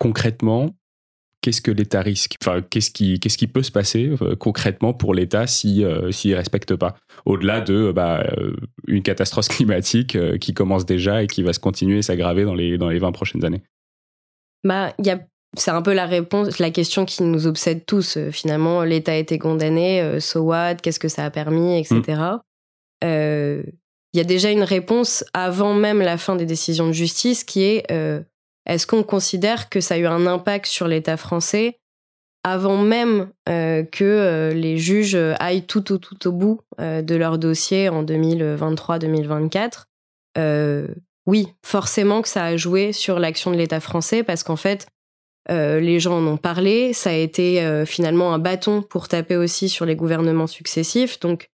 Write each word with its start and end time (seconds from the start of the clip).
concrètement, 0.00 0.74
qu'est-ce 1.42 1.60
que 1.60 1.70
l'État 1.70 2.00
risque? 2.00 2.34
Enfin, 2.42 2.62
qu'est-ce 2.62 2.90
qui, 2.90 3.20
qu'est-ce 3.20 3.38
qui 3.38 3.46
peut 3.46 3.62
se 3.62 3.70
passer 3.70 4.10
euh, 4.22 4.34
concrètement 4.34 4.92
pour 4.92 5.14
l'État 5.14 5.46
si 5.46 5.84
euh, 5.84 6.10
s'il 6.10 6.34
respecte 6.34 6.74
pas? 6.74 6.96
Au-delà 7.26 7.60
de 7.60 7.92
bah, 7.92 8.24
euh, 8.36 8.56
une 8.88 9.02
catastrophe 9.02 9.48
climatique 9.48 10.18
qui 10.38 10.54
commence 10.54 10.84
déjà 10.84 11.22
et 11.22 11.28
qui 11.28 11.42
va 11.42 11.52
se 11.52 11.60
continuer 11.60 11.98
et 11.98 12.02
s'aggraver 12.02 12.44
dans 12.44 12.54
les 12.54 12.78
dans 12.78 12.88
les 12.88 12.98
20 12.98 13.12
prochaines 13.12 13.44
années. 13.44 13.62
Bah, 14.64 14.92
il 14.98 15.06
y 15.06 15.10
a 15.10 15.20
c'est 15.56 15.72
un 15.72 15.82
peu 15.82 15.92
la 15.92 16.06
réponse, 16.06 16.60
la 16.60 16.70
question 16.70 17.04
qui 17.04 17.24
nous 17.24 17.48
obsède 17.48 17.84
tous. 17.84 18.18
Finalement, 18.30 18.84
l'État 18.84 19.12
a 19.12 19.16
été 19.16 19.36
condamné, 19.36 20.20
so 20.20 20.42
what? 20.42 20.76
Qu'est-ce 20.76 21.00
que 21.00 21.08
ça 21.08 21.24
a 21.24 21.30
permis, 21.30 21.76
etc. 21.76 22.22
Il 23.02 24.16
y 24.16 24.20
a 24.20 24.24
déjà 24.24 24.52
une 24.52 24.62
réponse 24.62 25.24
avant 25.34 25.74
même 25.74 26.02
la 26.02 26.18
fin 26.18 26.36
des 26.36 26.46
décisions 26.46 26.86
de 26.86 26.92
justice 26.92 27.42
qui 27.42 27.64
est 27.64 27.90
est-ce 28.66 28.86
qu'on 28.86 29.02
considère 29.02 29.68
que 29.68 29.80
ça 29.80 29.94
a 29.94 29.98
eu 29.98 30.06
un 30.06 30.26
impact 30.26 30.66
sur 30.66 30.86
l'État 30.86 31.16
français 31.16 31.80
avant 32.42 32.78
même 32.78 33.30
euh, 33.48 33.84
que 33.84 34.04
euh, 34.04 34.52
les 34.54 34.78
juges 34.78 35.18
aillent 35.38 35.66
tout 35.66 35.92
au, 35.92 35.98
tout 35.98 36.26
au 36.26 36.32
bout 36.32 36.60
euh, 36.80 37.02
de 37.02 37.14
leur 37.14 37.38
dossier 37.38 37.88
en 37.90 38.02
2023-2024 38.04 39.84
Oui, 41.26 41.48
forcément 41.64 42.22
que 42.22 42.28
ça 42.28 42.44
a 42.44 42.56
joué 42.56 42.92
sur 42.92 43.18
l'action 43.18 43.50
de 43.50 43.56
l'État 43.56 43.80
français 43.80 44.22
parce 44.22 44.42
qu'en 44.42 44.56
fait, 44.56 44.86
les 45.48 45.98
gens 46.00 46.18
en 46.18 46.26
ont 46.26 46.36
parlé, 46.36 46.92
ça 46.92 47.10
a 47.10 47.14
été 47.14 47.82
finalement 47.84 48.32
un 48.32 48.38
bâton 48.38 48.82
pour 48.82 49.08
taper 49.08 49.36
aussi 49.36 49.68
sur 49.68 49.84
les 49.84 49.96
gouvernements 49.96 50.46
successifs. 50.46 51.18
Donc, 51.18 51.50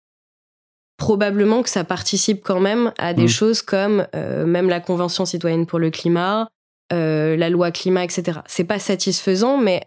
probablement 0.96 1.62
que 1.62 1.69
ça 1.69 1.82
participe 1.82 2.44
quand 2.44 2.60
même 2.60 2.92
à 2.98 3.14
des 3.14 3.24
mmh. 3.24 3.28
choses 3.28 3.62
comme 3.62 4.06
même 4.14 4.69
la 4.69 4.78
Convention 4.78 5.24
citoyenne 5.24 5.66
pour 5.66 5.80
le 5.80 5.91
climat, 5.91 6.48
euh, 6.92 7.36
la 7.36 7.50
loi 7.50 7.70
climat, 7.70 8.02
etc. 8.02 8.40
C'est 8.46 8.64
pas 8.64 8.80
satisfaisant, 8.80 9.58
mais 9.58 9.82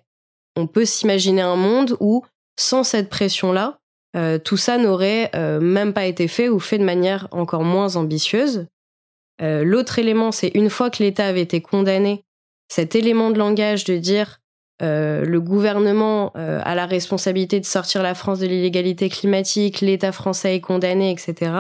on 0.56 0.68
peut 0.68 0.86
s'imaginer 0.86 1.42
un 1.42 1.58
monde 1.58 1.98
où, 2.00 2.24
sans 2.58 2.84
cette 2.84 3.10
pression-là, 3.10 3.80
euh, 4.16 4.38
tout 4.38 4.56
ça 4.58 4.78
n'aurait 4.78 5.30
euh, 5.36 5.60
même 5.60 5.92
pas 5.92 6.06
été 6.06 6.30
fait 6.30 6.48
ou 6.48 6.60
fait 6.60 6.78
de 6.78 6.84
manière 6.86 7.28
encore 7.32 7.64
moins 7.64 7.96
ambitieuse. 7.96 8.68
L'autre 9.42 10.00
élément, 10.00 10.32
c'est 10.32 10.52
une 10.54 10.70
fois 10.70 10.90
que 10.90 11.04
l'État 11.04 11.26
avait 11.26 11.42
été 11.42 11.60
condamné, 11.60 12.24
cet 12.70 12.96
élément 12.96 13.30
de 13.30 13.38
langage 13.38 13.84
de 13.84 13.98
dire 13.98 14.40
le 14.80 15.38
gouvernement 15.40 16.32
a 16.36 16.76
la 16.76 16.86
responsabilité 16.86 17.60
de 17.60 17.66
sortir 17.66 18.04
la 18.04 18.16
France 18.16 18.40
de 18.40 18.48
l'illégalité 18.48 19.10
climatique, 19.10 19.82
l'État 19.82 20.14
français 20.14 20.56
est 20.56 20.62
condamné, 20.62 21.12
etc. 21.12 21.52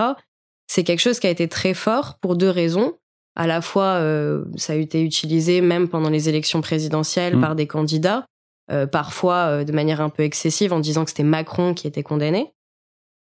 C'est 0.68 0.86
quelque 0.86 1.02
chose 1.02 1.20
qui 1.20 1.28
a 1.28 1.32
été 1.32 1.50
très 1.50 1.74
fort 1.74 2.20
pour 2.22 2.38
deux 2.38 2.50
raisons 2.50 2.94
à 3.36 3.48
la 3.48 3.62
fois, 3.62 3.96
euh, 4.00 4.46
ça 4.58 4.74
a 4.74 4.76
été 4.76 5.02
utilisé 5.02 5.62
même 5.62 5.88
pendant 5.88 6.10
les 6.10 6.30
élections 6.30 6.62
présidentielles 6.62 7.38
mm. 7.38 7.42
par 7.42 7.56
des 7.56 7.68
candidats, 7.68 8.28
euh, 8.72 8.86
parfois 8.86 9.48
euh, 9.48 9.64
de 9.64 9.72
manière 9.72 10.02
un 10.02 10.10
peu 10.10 10.24
excessive 10.24 10.72
en 10.72 10.80
disant 10.80 11.04
que 11.04 11.10
c'était 11.10 11.24
Macron 11.24 11.74
qui 11.74 11.88
était 11.88 12.04
condamné, 12.04 12.54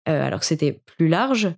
alors 0.05 0.41
que 0.41 0.47
c'était 0.47 0.73
plus 0.73 1.09
large. 1.09 1.49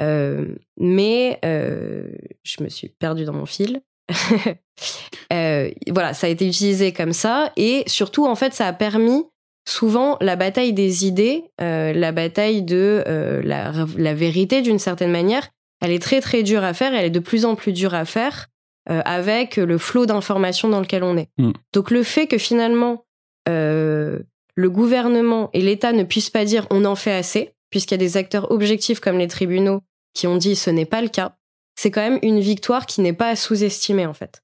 mais 0.00 1.38
je 1.42 2.62
me 2.62 2.68
suis 2.68 2.88
perdue 2.88 3.24
dans 3.24 3.32
mon 3.32 3.46
fil. 3.46 3.82
voilà, 5.30 6.14
ça 6.14 6.28
a 6.28 6.30
été 6.30 6.46
utilisé 6.46 6.92
comme 6.92 7.12
ça 7.12 7.52
et 7.56 7.82
surtout 7.86 8.26
en 8.26 8.36
fait 8.36 8.54
ça 8.54 8.66
a 8.66 8.72
permis 8.72 9.24
souvent 9.68 10.16
la 10.22 10.36
bataille 10.36 10.72
des 10.72 11.04
idées, 11.04 11.44
la 11.58 12.12
bataille 12.12 12.62
de 12.62 13.02
la, 13.44 14.14
vérité 14.14 14.62
d'une 14.62 14.78
certaine 14.78 15.10
manière 15.10 15.50
elle 15.80 15.92
est 15.92 16.02
très 16.02 16.20
très 16.20 16.42
dure 16.42 16.64
à 16.64 16.74
faire 16.74 16.92
et 16.92 16.96
elle 16.96 17.06
est 17.06 17.10
de 17.10 17.20
plus 17.20 17.44
en 17.44 17.54
plus 17.54 17.72
dure 17.72 17.94
à 17.94 18.04
faire 18.04 18.48
euh, 18.90 19.02
avec 19.04 19.56
le 19.56 19.78
flot 19.78 20.06
d'informations 20.06 20.68
dans 20.68 20.80
lequel 20.80 21.02
on 21.02 21.16
est. 21.16 21.28
Mm. 21.38 21.52
Donc 21.72 21.90
le 21.90 22.02
fait 22.02 22.26
que 22.26 22.38
finalement 22.38 23.04
euh, 23.48 24.18
le 24.54 24.70
gouvernement 24.70 25.50
et 25.52 25.60
l'État 25.60 25.92
ne 25.92 26.04
puissent 26.04 26.30
pas 26.30 26.44
dire 26.44 26.66
on 26.70 26.84
en 26.84 26.96
fait 26.96 27.12
assez, 27.12 27.52
puisqu'il 27.70 27.94
y 27.94 27.96
a 27.96 27.98
des 27.98 28.16
acteurs 28.16 28.50
objectifs 28.50 29.00
comme 29.00 29.18
les 29.18 29.28
tribunaux 29.28 29.82
qui 30.14 30.26
ont 30.26 30.36
dit 30.36 30.56
ce 30.56 30.70
n'est 30.70 30.86
pas 30.86 31.02
le 31.02 31.08
cas, 31.08 31.36
c'est 31.78 31.90
quand 31.90 32.00
même 32.00 32.18
une 32.22 32.40
victoire 32.40 32.86
qui 32.86 33.00
n'est 33.00 33.12
pas 33.12 33.28
à 33.28 33.36
sous-estimer 33.36 34.06
en 34.06 34.14
fait. 34.14 34.42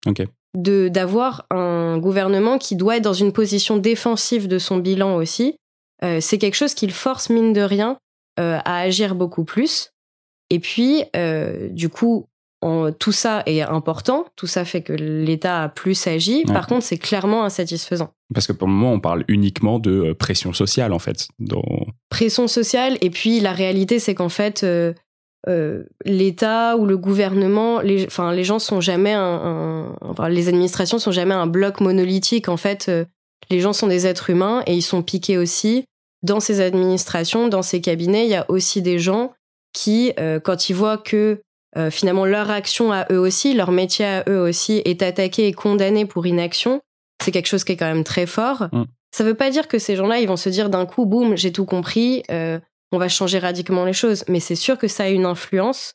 De 0.56 0.88
d'avoir 0.88 1.46
un 1.50 1.98
gouvernement 1.98 2.58
qui 2.58 2.76
doit 2.76 2.98
être 2.98 3.02
dans 3.02 3.12
une 3.12 3.32
position 3.32 3.76
défensive 3.76 4.46
de 4.46 4.58
son 4.58 4.76
bilan 4.76 5.16
aussi, 5.16 5.56
euh, 6.04 6.20
c'est 6.20 6.38
quelque 6.38 6.54
chose 6.54 6.74
qui 6.74 6.86
le 6.86 6.92
force 6.92 7.28
mine 7.28 7.52
de 7.52 7.62
rien 7.62 7.98
à 8.36 8.78
agir 8.80 9.14
beaucoup 9.14 9.44
plus. 9.44 9.93
Et 10.54 10.60
puis, 10.60 11.02
euh, 11.16 11.68
du 11.68 11.88
coup, 11.88 12.28
tout 13.00 13.12
ça 13.12 13.42
est 13.44 13.60
important, 13.60 14.24
tout 14.36 14.46
ça 14.46 14.64
fait 14.64 14.82
que 14.82 14.92
l'État 14.92 15.64
a 15.64 15.68
plus 15.68 16.06
agi. 16.06 16.44
Par 16.44 16.68
contre, 16.68 16.84
c'est 16.84 16.96
clairement 16.96 17.44
insatisfaisant. 17.44 18.10
Parce 18.32 18.46
que 18.46 18.52
pour 18.52 18.68
le 18.68 18.72
moment, 18.72 18.92
on 18.92 19.00
parle 19.00 19.24
uniquement 19.26 19.80
de 19.80 19.90
euh, 19.90 20.14
pression 20.14 20.52
sociale, 20.52 20.92
en 20.92 21.00
fait. 21.00 21.26
Pression 22.08 22.46
sociale, 22.46 22.96
et 23.00 23.10
puis 23.10 23.40
la 23.40 23.52
réalité, 23.52 23.98
c'est 23.98 24.14
qu'en 24.14 24.28
fait, 24.28 24.62
euh, 24.62 24.94
l'État 26.04 26.76
ou 26.76 26.86
le 26.86 26.96
gouvernement, 26.96 27.80
les, 27.80 28.06
enfin, 28.06 28.32
les 28.32 28.44
gens 28.44 28.60
sont 28.60 28.80
jamais 28.80 29.12
un, 29.12 29.92
enfin, 30.02 30.28
les 30.28 30.48
administrations 30.48 31.00
sont 31.00 31.12
jamais 31.12 31.34
un 31.34 31.48
bloc 31.48 31.80
monolithique. 31.80 32.48
En 32.48 32.56
fait, 32.56 32.90
les 33.50 33.58
gens 33.58 33.72
sont 33.72 33.88
des 33.88 34.06
êtres 34.06 34.30
humains 34.30 34.62
et 34.68 34.74
ils 34.74 34.82
sont 34.82 35.02
piqués 35.02 35.36
aussi. 35.36 35.84
Dans 36.22 36.38
ces 36.38 36.60
administrations, 36.60 37.48
dans 37.48 37.62
ces 37.62 37.82
cabinets, 37.82 38.24
il 38.24 38.30
y 38.30 38.36
a 38.36 38.46
aussi 38.48 38.80
des 38.80 38.98
gens 38.98 39.33
qui, 39.74 40.12
euh, 40.18 40.40
quand 40.40 40.70
ils 40.70 40.72
voient 40.72 40.96
que 40.96 41.42
euh, 41.76 41.90
finalement 41.90 42.24
leur 42.24 42.50
action 42.50 42.92
à 42.92 43.06
eux 43.12 43.18
aussi, 43.18 43.52
leur 43.52 43.70
métier 43.70 44.06
à 44.06 44.24
eux 44.28 44.40
aussi 44.40 44.80
est 44.86 45.02
attaqué 45.02 45.48
et 45.48 45.52
condamné 45.52 46.06
pour 46.06 46.26
inaction, 46.26 46.80
c'est 47.22 47.32
quelque 47.32 47.48
chose 47.48 47.64
qui 47.64 47.72
est 47.72 47.76
quand 47.76 47.92
même 47.92 48.04
très 48.04 48.26
fort. 48.26 48.68
Mm. 48.72 48.84
Ça 49.14 49.24
veut 49.24 49.34
pas 49.34 49.50
dire 49.50 49.68
que 49.68 49.78
ces 49.78 49.96
gens-là, 49.96 50.20
ils 50.20 50.28
vont 50.28 50.36
se 50.36 50.48
dire 50.48 50.70
d'un 50.70 50.86
coup, 50.86 51.04
boum, 51.04 51.36
j'ai 51.36 51.52
tout 51.52 51.66
compris, 51.66 52.22
euh, 52.30 52.58
on 52.92 52.98
va 52.98 53.08
changer 53.08 53.38
radicalement 53.38 53.84
les 53.84 53.92
choses. 53.92 54.24
Mais 54.28 54.40
c'est 54.40 54.56
sûr 54.56 54.78
que 54.78 54.88
ça 54.88 55.04
a 55.04 55.08
une 55.08 55.26
influence 55.26 55.92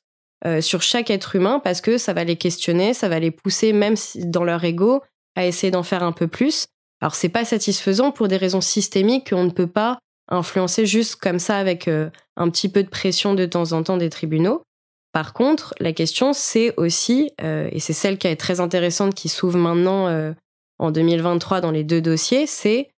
sur 0.61 0.81
chaque 0.81 1.09
être 1.09 1.35
humain 1.35 1.59
parce 1.61 1.81
que 1.81 1.97
ça 1.97 2.13
va 2.13 2.23
les 2.23 2.37
questionner, 2.37 2.93
ça 2.93 3.09
va 3.09 3.19
les 3.19 3.29
pousser, 3.29 3.73
même 3.73 3.95
dans 4.15 4.45
leur 4.45 4.63
ego, 4.63 5.01
à 5.35 5.45
essayer 5.45 5.69
d'en 5.69 5.83
faire 5.83 6.01
un 6.01 6.13
peu 6.13 6.27
plus. 6.27 6.67
Alors 7.01 7.13
c'est 7.13 7.27
pas 7.27 7.43
satisfaisant 7.43 8.11
pour 8.11 8.29
des 8.29 8.37
raisons 8.37 8.61
systémiques 8.61 9.31
qu'on 9.31 9.43
ne 9.43 9.49
peut 9.49 9.67
pas 9.67 9.99
influencer 10.29 10.85
juste 10.85 11.15
comme 11.17 11.39
ça 11.39 11.57
avec 11.57 11.87
euh, 11.87 12.09
un 12.37 12.49
petit 12.49 12.69
peu 12.69 12.83
de 12.83 12.89
pression 12.89 13.33
de 13.33 13.45
temps 13.45 13.73
en 13.73 13.83
temps 13.83 13.97
des 13.97 14.09
tribunaux. 14.09 14.63
Par 15.11 15.33
contre, 15.33 15.73
la 15.79 15.91
question, 15.91 16.33
c'est 16.33 16.73
aussi, 16.77 17.31
euh, 17.41 17.67
et 17.71 17.79
c'est 17.79 17.93
celle 17.93 18.17
qui 18.17 18.27
est 18.27 18.35
très 18.35 18.59
intéressante 18.59 19.15
qui 19.15 19.27
s'ouvre 19.27 19.57
maintenant 19.57 20.07
euh, 20.07 20.33
en 20.77 20.91
2023 20.91 21.61
dans 21.61 21.71
les 21.71 21.83
deux 21.83 22.01
dossiers, 22.01 22.45
c'est, 22.45 22.89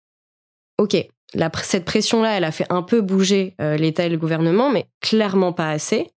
OK, 0.79 0.97
cette 1.63 1.85
pression-là, 1.85 2.37
elle 2.37 2.45
a 2.45 2.51
fait 2.51 2.67
un 2.69 2.83
peu 2.83 3.01
bouger 3.01 3.55
l'État 3.61 4.05
et 4.05 4.09
le 4.09 4.19
gouvernement, 4.19 4.71
mais 4.71 4.87
clairement 5.01 5.53
pas 5.53 5.71
assez. 5.71 6.11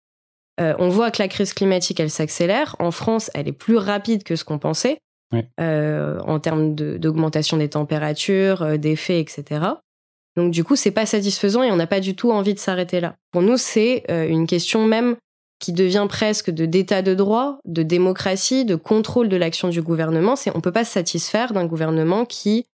on 0.57 0.89
voit 0.89 1.11
que 1.11 1.21
la 1.21 1.27
crise 1.27 1.53
climatique, 1.53 1.99
elle 1.99 2.09
s'accélère. 2.09 2.75
En 2.79 2.89
France, 2.89 3.29
elle 3.35 3.47
est 3.47 3.53
plus 3.53 3.77
rapide 3.77 4.23
que 4.23 4.35
ce 4.35 4.43
qu'on 4.43 4.57
pensait 4.57 4.97
en 5.31 6.39
termes 6.41 6.73
d'augmentation 6.73 7.57
des 7.57 7.69
températures, 7.69 8.79
d'effets, 8.79 9.19
etc. 9.19 9.75
Donc 10.35 10.51
du 10.51 10.63
coup, 10.63 10.75
c'est 10.75 10.91
pas 10.91 11.05
satisfaisant 11.05 11.63
et 11.63 11.71
on 11.71 11.75
n'a 11.75 11.87
pas 11.87 11.99
du 11.99 12.15
tout 12.15 12.31
envie 12.31 12.53
de 12.53 12.59
s'arrêter 12.59 12.99
là. 12.99 13.15
Pour 13.31 13.41
nous, 13.41 13.57
c'est 13.57 14.03
euh, 14.09 14.27
une 14.27 14.47
question 14.47 14.85
même 14.85 15.15
qui 15.59 15.73
devient 15.73 16.07
presque 16.09 16.49
de 16.49 16.65
d'état 16.65 17.01
de 17.01 17.13
droit, 17.13 17.59
de 17.65 17.83
démocratie, 17.83 18.65
de 18.65 18.75
contrôle 18.75 19.29
de 19.29 19.37
l'action 19.37 19.69
du 19.69 19.81
gouvernement. 19.81 20.35
C'est 20.35 20.55
on 20.55 20.61
peut 20.61 20.71
pas 20.71 20.85
se 20.85 20.91
satisfaire 20.91 21.53
d'un 21.53 21.65
gouvernement 21.65 22.25
qui 22.25 22.65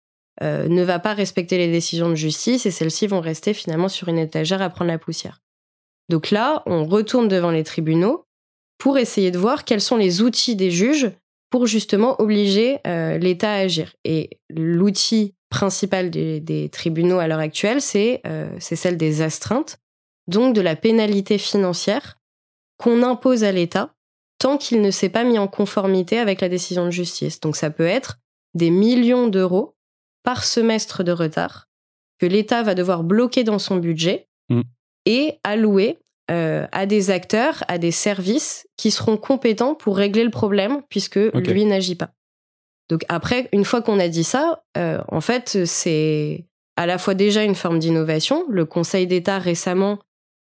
euh, 0.41 0.67
ne 0.67 0.83
va 0.83 0.99
pas 0.99 1.13
respecter 1.13 1.57
les 1.57 1.69
décisions 1.69 2.09
de 2.09 2.15
justice 2.15 2.65
et 2.65 2.71
celles-ci 2.71 3.07
vont 3.07 3.19
rester 3.19 3.53
finalement 3.53 3.89
sur 3.89 4.07
une 4.07 4.17
étagère 4.17 4.61
à 4.61 4.69
prendre 4.69 4.89
la 4.89 4.97
poussière. 4.97 5.39
Donc 6.07 6.31
là, 6.31 6.63
on 6.65 6.85
retourne 6.85 7.27
devant 7.27 7.51
les 7.51 7.63
tribunaux 7.63 8.23
pour 8.77 8.97
essayer 8.97 9.31
de 9.31 9.37
voir 9.37 9.65
quels 9.65 9.81
sont 9.81 9.97
les 9.97 10.21
outils 10.21 10.55
des 10.55 10.71
juges 10.71 11.11
pour 11.49 11.67
justement 11.67 12.19
obliger 12.21 12.79
euh, 12.87 13.17
l'État 13.17 13.51
à 13.51 13.57
agir. 13.57 13.93
Et 14.05 14.39
l'outil 14.49 15.35
principale 15.49 16.09
des, 16.09 16.69
tribunaux 16.71 17.19
à 17.19 17.27
l'heure 17.27 17.39
actuelle, 17.39 17.79
euh, 17.95 18.49
c'est 18.59 18.75
celle 18.75 18.97
des 18.97 19.21
astreintes, 19.21 19.79
donc 20.27 20.55
de 20.55 20.61
la 20.61 20.75
pénalité 20.75 21.37
financière 21.37 22.17
qu'on 22.77 23.03
impose 23.03 23.43
à 23.43 23.51
l'État 23.51 23.93
tant 24.37 24.57
qu'il 24.57 24.81
ne 24.81 24.91
s'est 24.91 25.09
pas 25.09 25.23
mis 25.23 25.37
en 25.37 25.47
conformité 25.47 26.17
avec 26.17 26.39
la 26.39 26.49
décision 26.49 26.85
de 26.85 26.91
justice. 26.91 27.39
Donc 27.41 27.55
ça 27.55 27.69
peut 27.69 27.85
être 27.85 28.19
des 28.53 28.69
millions 28.69 29.27
d'euros 29.27 29.75
par 30.23 30.43
semestre 30.43 31.03
de 31.03 31.11
retard 31.11 31.67
que 32.19 32.25
l'État 32.25 32.63
va 32.63 32.75
devoir 32.75 33.03
bloquer 33.03 33.43
dans 33.43 33.59
son 33.59 33.77
budget 33.77 34.27
mm. 34.49 34.61
et 35.05 35.39
allouer 35.43 35.99
euh, 36.31 36.67
à 36.71 36.85
des 36.85 37.09
acteurs, 37.09 37.63
à 37.67 37.77
des 37.77 37.91
services 37.91 38.67
qui 38.77 38.91
seront 38.91 39.17
compétents 39.17 39.75
pour 39.75 39.97
régler 39.97 40.23
le 40.23 40.29
problème 40.29 40.81
puisque 40.89 41.15
lui 41.17 41.65
n'agit 41.65 41.95
pas. 41.95 42.11
Donc 42.89 43.05
après, 43.07 43.49
une 43.53 43.65
fois 43.65 43.81
qu'on 43.81 43.99
a 43.99 44.07
dit 44.07 44.23
ça, 44.23 44.63
euh, 44.77 45.01
en 45.07 45.21
fait, 45.21 45.65
c'est 45.65 46.45
à 46.75 46.85
la 46.85 46.97
fois 46.97 47.13
déjà 47.13 47.43
une 47.43 47.55
forme 47.55 47.79
d'innovation. 47.79 48.45
Le 48.49 48.65
Conseil 48.65 49.07
d'État 49.07 49.39
récemment 49.39 49.99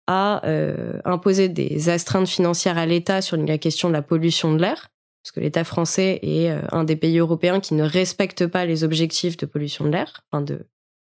a 0.06 0.46
euh, 0.46 1.00
imposé 1.04 1.48
des 1.48 1.88
astreintes 1.88 2.28
financières 2.28 2.76
à 2.76 2.86
l'État 2.86 3.22
sur 3.22 3.36
la 3.36 3.58
question 3.58 3.88
de 3.88 3.94
la 3.94 4.02
pollution 4.02 4.52
de 4.52 4.60
l'air. 4.60 4.90
parce 5.22 5.32
que 5.32 5.40
l'État 5.40 5.64
français 5.64 6.18
est 6.22 6.50
un 6.70 6.84
des 6.84 6.96
pays 6.96 7.18
européens 7.18 7.60
qui 7.60 7.74
ne 7.74 7.84
respecte 7.84 8.46
pas 8.46 8.66
les 8.66 8.84
objectifs 8.84 9.38
de 9.38 9.46
pollution 9.46 9.86
de 9.86 9.90
l'air, 9.90 10.20
enfin 10.30 10.42
de 10.42 10.66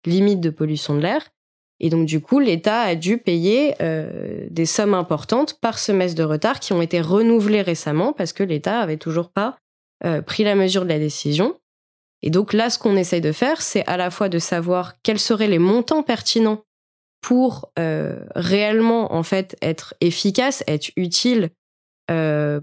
limite 0.06 0.40
de 0.40 0.50
pollution 0.50 0.94
de 0.94 1.00
l'air. 1.00 1.22
Et 1.78 1.90
donc, 1.90 2.06
du 2.06 2.20
coup, 2.20 2.40
l'État 2.40 2.80
a 2.80 2.94
dû 2.94 3.18
payer 3.18 3.74
euh, 3.82 4.46
des 4.50 4.64
sommes 4.64 4.94
importantes 4.94 5.58
par 5.60 5.78
semestre 5.78 6.16
de 6.16 6.24
retard 6.24 6.60
qui 6.60 6.72
ont 6.72 6.80
été 6.80 7.00
renouvelées 7.00 7.62
récemment 7.62 8.12
parce 8.12 8.32
que 8.32 8.42
l'État 8.42 8.80
avait 8.80 8.96
toujours 8.96 9.30
pas 9.30 9.58
euh, 10.04 10.22
pris 10.22 10.44
la 10.44 10.54
mesure 10.54 10.84
de 10.84 10.88
la 10.88 10.98
décision. 10.98 11.58
Et 12.22 12.30
donc 12.30 12.52
là, 12.52 12.70
ce 12.70 12.78
qu'on 12.78 12.96
essaye 12.96 13.20
de 13.20 13.32
faire, 13.32 13.60
c'est 13.60 13.86
à 13.86 13.96
la 13.96 14.10
fois 14.10 14.28
de 14.28 14.38
savoir 14.38 14.94
quels 15.02 15.18
seraient 15.18 15.48
les 15.48 15.58
montants 15.58 16.02
pertinents 16.02 16.62
pour 17.20 17.70
euh, 17.78 18.24
réellement, 18.34 19.14
en 19.14 19.22
fait, 19.22 19.56
être 19.62 19.94
efficace, 20.00 20.62
être 20.66 20.90
utile 20.96 21.50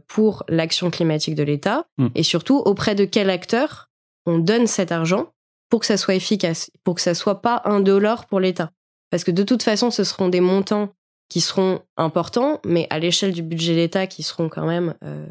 pour 0.08 0.46
l'action 0.48 0.90
climatique 0.90 1.36
de 1.36 1.44
l'État, 1.44 1.86
mmh. 1.98 2.08
et 2.16 2.24
surtout 2.24 2.60
auprès 2.60 2.96
de 2.96 3.04
quel 3.04 3.30
acteur 3.30 3.90
on 4.26 4.38
donne 4.38 4.68
cet 4.68 4.94
argent 4.94 5.34
pour 5.70 5.80
que 5.80 5.86
ça 5.86 5.98
soit 5.98 6.16
efficace, 6.16 6.72
pour 6.84 6.96
que 6.96 7.02
ça 7.02 7.14
soit 7.14 7.42
pas 7.42 7.62
un 7.66 7.80
dollar 7.80 8.28
pour 8.28 8.40
l'État. 8.40 8.72
Parce 9.10 9.24
que 9.24 9.32
de 9.32 9.44
toute 9.44 9.64
façon, 9.64 9.92
ce 9.92 10.04
seront 10.04 10.30
des 10.30 10.40
montants 10.40 10.90
qui 11.30 11.42
seront 11.42 11.82
importants, 11.98 12.60
mais 12.64 12.86
à 12.90 13.00
l'échelle 13.00 13.32
du 13.32 13.42
budget 13.42 13.74
de 13.74 13.78
l'État 13.78 14.08
qui 14.08 14.24
seront 14.24 14.50
quand 14.50 14.68
même 14.68 14.94
euh, 15.04 15.26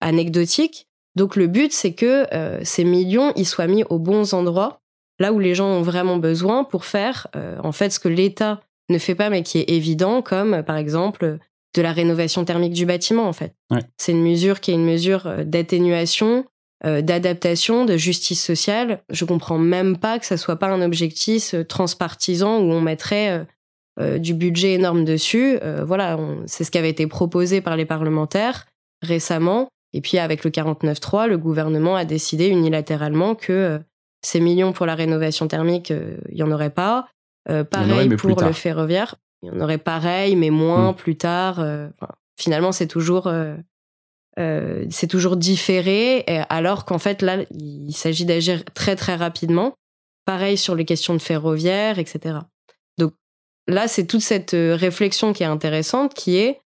anecdotiques. 0.00 0.86
Donc 1.16 1.36
le 1.36 1.46
but, 1.46 1.72
c'est 1.72 1.92
que 1.92 2.26
euh, 2.34 2.60
ces 2.62 2.84
millions, 2.84 3.32
ils 3.36 3.46
soient 3.46 3.66
mis 3.66 3.84
aux 3.84 3.98
bons 3.98 4.32
endroits, 4.32 4.80
là 5.18 5.32
où 5.32 5.38
les 5.38 5.54
gens 5.54 5.66
ont 5.66 5.82
vraiment 5.82 6.18
besoin 6.18 6.64
pour 6.64 6.84
faire 6.84 7.26
euh, 7.36 7.58
en 7.62 7.72
fait 7.72 7.90
ce 7.90 8.00
que 8.00 8.08
l'État 8.08 8.60
ne 8.88 8.98
fait 8.98 9.14
pas, 9.14 9.30
mais 9.30 9.42
qui 9.42 9.58
est 9.58 9.70
évident, 9.70 10.22
comme 10.22 10.62
par 10.62 10.76
exemple 10.76 11.38
de 11.74 11.82
la 11.82 11.92
rénovation 11.92 12.44
thermique 12.44 12.72
du 12.72 12.86
bâtiment. 12.86 13.28
En 13.28 13.32
fait, 13.32 13.54
c'est 13.96 14.12
une 14.12 14.22
mesure 14.22 14.60
qui 14.60 14.72
est 14.72 14.74
une 14.74 14.84
mesure 14.84 15.44
d'atténuation 15.44 16.44
euh, 16.84 17.02
d'adaptation, 17.02 17.84
de 17.84 17.96
justice 17.96 18.42
sociale. 18.42 19.02
Je 19.10 19.24
comprends 19.24 19.58
même 19.58 19.98
pas 19.98 20.18
que 20.18 20.26
ça 20.26 20.36
soit 20.36 20.56
pas 20.56 20.68
un 20.68 20.82
objectif 20.82 21.54
transpartisan 21.68 22.58
où 22.58 22.72
on 22.72 22.80
mettrait 22.80 23.46
du 24.18 24.32
budget 24.32 24.72
énorme 24.72 25.04
dessus. 25.04 25.58
voilà, 25.82 26.18
c'est 26.46 26.64
ce 26.64 26.70
qui 26.70 26.78
avait 26.78 26.88
été 26.88 27.06
proposé 27.06 27.60
par 27.60 27.76
les 27.76 27.84
parlementaires 27.84 28.66
récemment. 29.02 29.68
Et 29.92 30.00
puis 30.00 30.18
avec 30.18 30.44
le 30.44 30.50
49.3, 30.50 31.26
le 31.26 31.38
gouvernement 31.38 31.96
a 31.96 32.04
décidé 32.04 32.48
unilatéralement 32.48 33.34
que 33.34 33.80
ces 34.22 34.40
millions 34.40 34.72
pour 34.72 34.86
la 34.86 34.94
rénovation 34.94 35.48
thermique, 35.48 35.92
il 36.28 36.36
y 36.36 36.42
en 36.42 36.50
aurait 36.50 36.70
pas. 36.70 37.08
pareil 37.70 38.08
pour 38.10 38.40
le 38.40 38.52
ferroviaire, 38.52 39.16
il 39.42 39.48
y 39.48 39.50
en 39.50 39.60
aurait 39.60 39.78
pareil, 39.78 40.36
mais 40.36 40.50
moins 40.50 40.92
hmm. 40.92 40.96
plus 40.96 41.16
tard. 41.16 41.64
finalement, 42.38 42.70
c'est 42.70 42.86
toujours 42.86 43.28
euh, 44.38 44.86
c'est 44.90 45.08
toujours 45.08 45.36
différé, 45.36 46.24
alors 46.48 46.84
qu'en 46.84 46.98
fait 46.98 47.20
là, 47.20 47.38
il 47.50 47.92
s'agit 47.92 48.24
d'agir 48.24 48.64
très 48.74 48.96
très 48.96 49.16
rapidement. 49.16 49.74
Pareil 50.24 50.56
sur 50.56 50.74
les 50.74 50.84
questions 50.84 51.14
de 51.14 51.18
ferroviaire, 51.18 51.98
etc. 51.98 52.38
Donc 52.96 53.12
là, 53.66 53.88
c'est 53.88 54.06
toute 54.06 54.20
cette 54.20 54.54
euh, 54.54 54.76
réflexion 54.76 55.32
qui 55.32 55.42
est 55.42 55.46
intéressante, 55.46 56.14
qui 56.14 56.36
est 56.36 56.60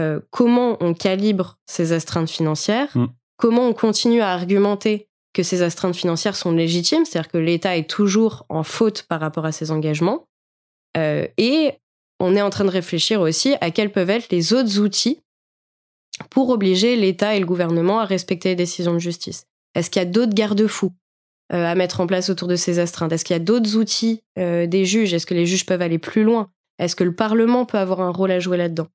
euh, 0.00 0.20
comment 0.30 0.76
on 0.80 0.94
calibre 0.94 1.58
ces 1.66 1.92
astreintes 1.92 2.30
financières, 2.30 2.96
mm. 2.96 3.06
comment 3.36 3.68
on 3.68 3.72
continue 3.72 4.20
à 4.20 4.30
argumenter 4.30 5.08
que 5.32 5.42
ces 5.42 5.62
astreintes 5.62 5.94
financières 5.94 6.34
sont 6.34 6.50
légitimes, 6.50 7.04
c'est-à-dire 7.04 7.30
que 7.30 7.38
l'État 7.38 7.76
est 7.76 7.88
toujours 7.88 8.44
en 8.48 8.64
faute 8.64 9.04
par 9.04 9.20
rapport 9.20 9.44
à 9.44 9.52
ses 9.52 9.70
engagements, 9.70 10.26
et 10.96 11.72
on 12.20 12.34
est 12.34 12.42
en 12.42 12.50
train 12.50 12.64
de 12.64 12.70
réfléchir 12.70 13.20
aussi 13.20 13.54
à 13.60 13.70
quels 13.70 13.92
peuvent 13.92 14.10
être 14.10 14.30
les 14.30 14.52
autres 14.52 14.80
outils 14.80 15.20
pour 16.28 16.50
obliger 16.50 16.96
l'État 16.96 17.34
et 17.34 17.40
le 17.40 17.46
gouvernement 17.46 17.98
à 18.00 18.04
respecter 18.04 18.50
les 18.50 18.56
décisions 18.56 18.92
de 18.92 18.98
justice. 18.98 19.46
Est-ce 19.74 19.90
qu'il 19.90 20.02
y 20.02 20.04
a 20.04 20.08
d'autres 20.08 20.34
garde-fous 20.34 20.92
euh, 21.52 21.64
à 21.64 21.74
mettre 21.74 22.00
en 22.00 22.06
place 22.06 22.28
autour 22.28 22.46
de 22.46 22.56
ces 22.56 22.78
astreintes? 22.78 23.12
Est-ce 23.12 23.24
qu'il 23.24 23.34
y 23.34 23.40
a 23.40 23.42
d'autres 23.42 23.76
outils 23.76 24.22
euh, 24.38 24.66
des 24.66 24.84
juges? 24.84 25.14
Est-ce 25.14 25.26
que 25.26 25.34
les 25.34 25.46
juges 25.46 25.64
peuvent 25.64 25.82
aller 25.82 25.98
plus 25.98 26.22
loin? 26.22 26.50
Est-ce 26.78 26.94
que 26.94 27.04
le 27.04 27.14
Parlement 27.14 27.64
peut 27.64 27.78
avoir 27.78 28.00
un 28.00 28.10
rôle 28.10 28.30
à 28.30 28.40
jouer 28.40 28.58
là-dedans? 28.58 28.88